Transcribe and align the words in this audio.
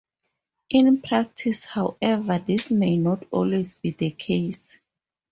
In 0.71 0.99
practice 0.99 1.63
however 1.63 2.39
this 2.39 2.71
may 2.71 2.97
not 2.97 3.23
always 3.31 3.75
be 3.75 3.91
the 3.91 4.09
case. 4.09 4.75